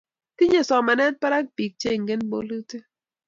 tinyei 0.37 0.67
somanetab 0.69 1.19
barak 1.21 1.45
biik 1.55 1.73
che 1.79 1.89
ingen 1.97 2.21
bolutik 2.31 2.85